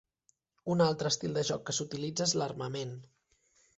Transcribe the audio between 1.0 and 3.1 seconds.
estil de joc que s'utilitza és l'armament.